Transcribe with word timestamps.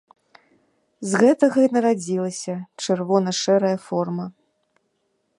З 1.09 1.19
гэтага 1.23 1.57
і 1.65 1.69
нарадзілася 1.75 2.55
чырвона-шэрая 2.85 3.75
форма. 3.87 4.25